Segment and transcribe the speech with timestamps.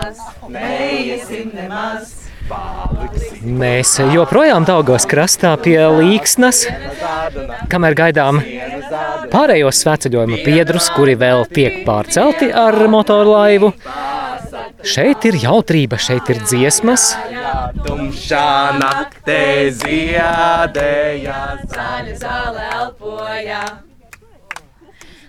[0.00, 2.16] nemaz, neiesim nemaz.
[3.44, 6.64] Mēs joprojām Daugavas krastā pie Līksnas,
[7.70, 8.40] kamēr gaidām
[9.30, 13.70] pārējos svētceļojuma biedrus, kuri vēl tiek pārcelti ar motorlaivu.
[14.80, 17.12] Šeit ir jautrība, šeit ir dziesmas.
[17.84, 21.38] Tumšā naktē ziedēja,
[21.70, 23.62] zaļa zāle elpoja.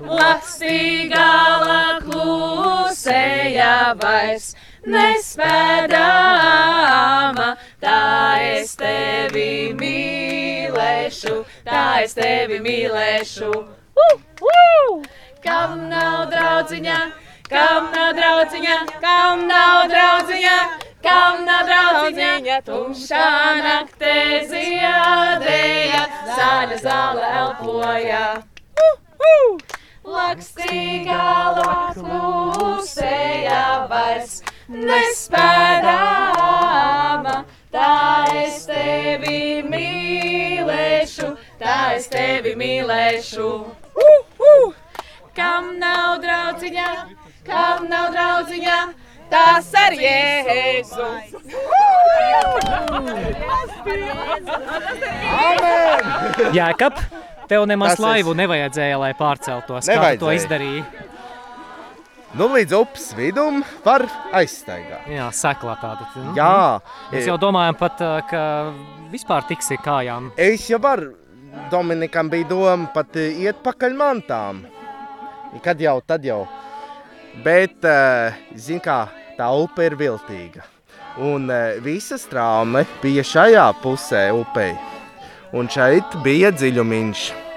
[0.02, 5.97] Lastīgāla klusēja vairs nespēdāma,
[7.82, 13.51] tā es tevi mīlēšu, tā es tevi mīlēšu.
[13.51, 15.04] Uh, uh!
[15.43, 16.97] Kam nav draudziņa,
[17.50, 20.57] kam nav draudziņa, kam nav draudziņa,
[21.06, 23.28] kam nav draudziņa, tumšā
[23.61, 24.15] naktē
[24.50, 28.25] ziedēja, zaļa zāle elpoja.
[28.82, 28.98] Uh,
[29.29, 29.78] uh!
[30.01, 31.54] Lakstīgā
[31.93, 35.95] klusēja vairs nespēdāma,
[37.73, 37.92] tā
[38.44, 43.50] es tevi mīlēšu, tā es tevi mīlēšu.
[43.92, 44.73] Uh, uh!
[45.36, 46.88] Kam nav draudziņa,
[47.48, 48.78] kam nav draudziņa,
[49.32, 51.08] tas ar Jēzu.
[56.52, 57.00] Jēkab,
[57.48, 59.88] tev nemaz laivu nevajadzēja, lai pārceltos.
[59.88, 60.84] Kā tu to izdarīji?
[62.32, 65.08] Nu, līdz upes vidum var aizstaigāt.
[65.12, 66.06] Jā, seklā tāda.
[66.16, 66.80] Nu, Jā,
[67.12, 68.44] Mēs jau domājam pat, ā, ka
[69.12, 70.32] vispār tiksi kājām.
[70.40, 71.12] es jau varu.
[71.72, 74.62] Dominikam bija doma pat eh, iet pakaļ mantām.
[75.64, 76.46] Kad jau, tad jau.
[77.44, 77.84] Bet,
[78.56, 80.64] zin kā, tā upe ir viltīga.
[81.20, 81.52] Un
[81.84, 84.72] visa strāme bija šajā pusē upei.
[85.52, 87.51] Un šeit bija dziļumiņš.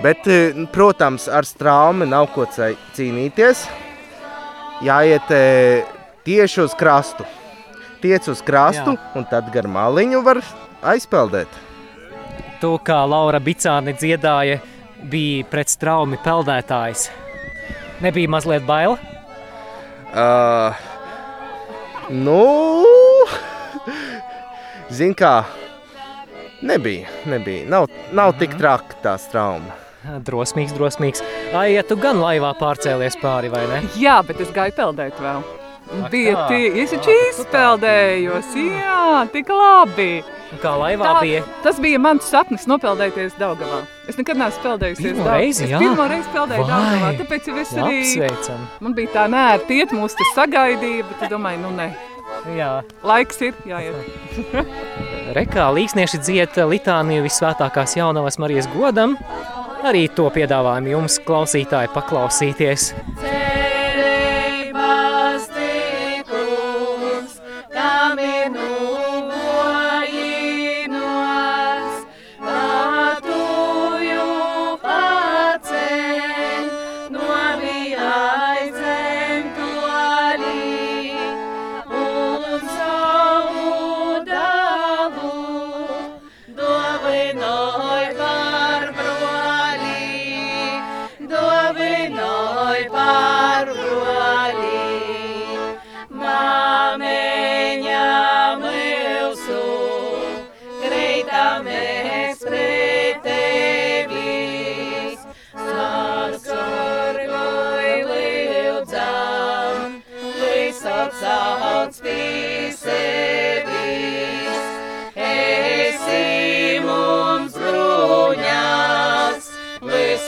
[0.00, 3.66] Bet, eh, protams, ar strāmi nav ko cīnīties.
[4.80, 5.84] Jāiet eh,
[6.24, 7.26] tieši uz krastu.
[8.00, 9.10] Tiec uz krastu, Jā.
[9.18, 10.40] un tad gar maliņu var
[10.80, 11.58] aizpeldēt.
[12.62, 14.62] Tu, kā Laura Bicāni dziedāja,
[15.12, 17.10] bija pret straumi peldētājs.
[18.00, 18.96] Nebija mazliet bail.
[20.10, 20.72] Uh,
[22.08, 22.40] nu,
[24.88, 25.44] zin kā,
[26.64, 27.68] nebija, nebija.
[27.68, 29.89] Nav, nav tik traki tā trauma.
[30.24, 31.20] Drosmīgs, drosmīgs.
[31.54, 33.82] Ai, ja tu gan laivā pārcēlies pāri, vai ne?
[34.00, 35.42] Jā, bet es gāju peldēt vēl.
[35.90, 40.22] Ak Bija tie, es taču izpeldējos, jā, tik labi.
[40.62, 41.40] Kā laivā Tā, bija?
[41.62, 43.82] tas bija mans sapnis nopeldēties Daugavā.
[44.10, 45.36] Es nekad neesmu peldējusies Pirmo Daugavā.
[45.38, 45.78] reizi, Es jā?
[45.82, 46.70] pirmo reizi peldēju Vai!
[46.78, 48.00] Daugavā, tāpēc jau es arī...
[48.02, 48.64] Apsveicam.
[48.86, 51.88] Man bija tā nērti iet, mūs te sagaidīja, bet es domāju, nu ne.
[52.56, 52.70] Jā.
[53.06, 53.94] Laiks ir, jāiet.
[55.36, 59.16] Rekā līksnieši dzied litāniju visvētākās jaunavas Marijas godam.
[59.80, 62.90] Arī to piedāvājam jums, klausītāji, paklausīties.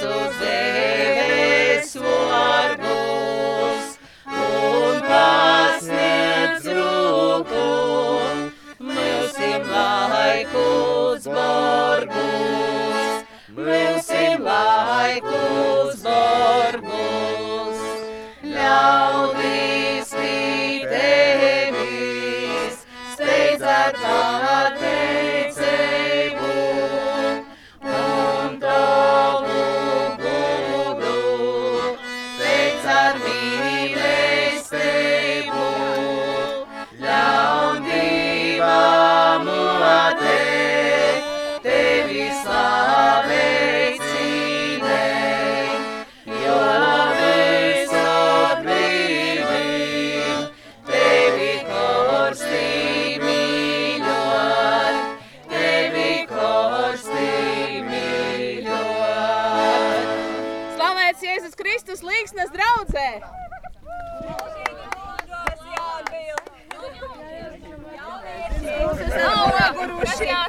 [0.02, 0.68] so there.
[0.68, 0.71] Eh?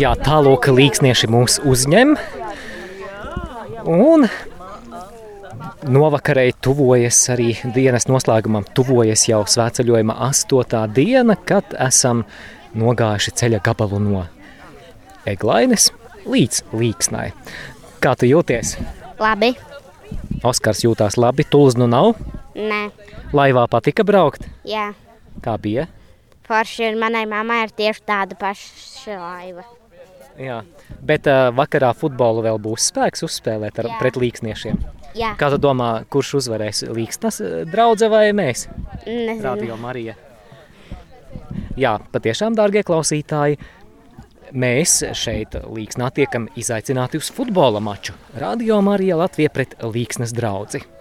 [0.00, 2.14] Jā, tālāk līksnieši mūs uzņem.
[3.90, 4.26] Un
[5.90, 12.24] novakarei tuvojas arī dienas noslēgumam, tuvojas jau svētceļojuma astotā diena, kad esam
[12.78, 14.24] nogājuši ceļa gabalu no
[15.28, 15.90] Eglaines
[16.28, 17.30] līdz Līksnai.
[18.00, 18.76] Kā tu jūties?
[19.20, 19.54] Labi.
[20.46, 22.14] Oskars jūtās labi, tūlis nu nav.
[22.56, 22.82] Nē,
[23.36, 24.46] Laivā patika braukt.
[24.66, 24.92] jā.
[25.40, 25.86] Kā bija?
[26.48, 29.62] Forši ir manai mammai ir tieši tāda paša laiva.
[30.40, 30.56] Jā.
[31.06, 33.98] Bet uh, vakarā futbolu vēl būs spēks uzspēlēt ar, Jā.
[34.00, 34.80] pret līksniešiem.
[35.14, 36.82] Jā, Kā tu domā, kurš uzvarēs?
[36.94, 37.40] Līksnas
[37.70, 38.66] draudzē vai mēs?
[39.06, 39.42] nezinu.
[39.46, 40.16] Radio Marija.
[41.78, 43.58] Jā, patiešām, dārgie klausītāji,
[44.52, 48.14] mēs šeit Līksnā tiekam izaicināti uz futbola maču.
[48.38, 50.99] Radio Marija Latvija pret Līksnas draugu.